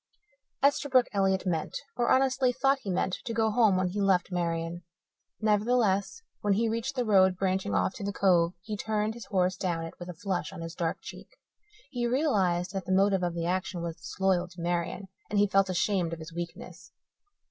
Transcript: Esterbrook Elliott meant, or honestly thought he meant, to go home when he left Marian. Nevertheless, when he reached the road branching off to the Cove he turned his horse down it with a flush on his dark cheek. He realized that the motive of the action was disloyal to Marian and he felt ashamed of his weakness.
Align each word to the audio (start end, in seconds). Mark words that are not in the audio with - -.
Esterbrook 0.63 1.05
Elliott 1.13 1.45
meant, 1.45 1.77
or 1.95 2.09
honestly 2.09 2.51
thought 2.51 2.79
he 2.79 2.89
meant, 2.89 3.17
to 3.23 3.35
go 3.35 3.51
home 3.51 3.77
when 3.77 3.89
he 3.89 4.01
left 4.01 4.31
Marian. 4.31 4.81
Nevertheless, 5.39 6.23
when 6.39 6.53
he 6.53 6.67
reached 6.67 6.95
the 6.95 7.05
road 7.05 7.37
branching 7.37 7.75
off 7.75 7.93
to 7.97 8.03
the 8.03 8.11
Cove 8.11 8.53
he 8.63 8.75
turned 8.75 9.13
his 9.13 9.25
horse 9.25 9.55
down 9.55 9.85
it 9.85 9.93
with 9.99 10.09
a 10.09 10.15
flush 10.15 10.51
on 10.51 10.61
his 10.61 10.73
dark 10.73 10.97
cheek. 11.03 11.29
He 11.91 12.07
realized 12.07 12.73
that 12.73 12.85
the 12.85 12.91
motive 12.91 13.21
of 13.21 13.35
the 13.35 13.45
action 13.45 13.83
was 13.83 13.97
disloyal 13.97 14.47
to 14.47 14.59
Marian 14.59 15.07
and 15.29 15.37
he 15.37 15.45
felt 15.45 15.69
ashamed 15.69 16.13
of 16.13 16.19
his 16.19 16.33
weakness. 16.33 16.91